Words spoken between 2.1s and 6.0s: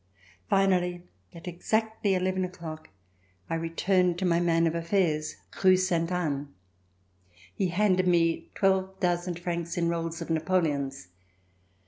eleven o'clock, I re turned to my man of afi^airs. Rue